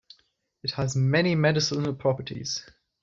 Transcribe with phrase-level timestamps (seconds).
[0.63, 2.65] It has many medicinal properties.